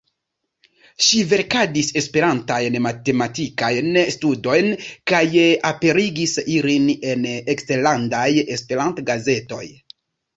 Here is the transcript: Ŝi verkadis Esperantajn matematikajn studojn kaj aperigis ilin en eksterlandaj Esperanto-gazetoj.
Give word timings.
Ŝi 1.07 1.17
verkadis 1.31 1.89
Esperantajn 1.99 2.77
matematikajn 2.85 3.99
studojn 4.15 4.69
kaj 5.11 5.23
aperigis 5.71 6.33
ilin 6.55 6.89
en 7.11 7.29
eksterlandaj 7.55 8.25
Esperanto-gazetoj. 8.57 9.65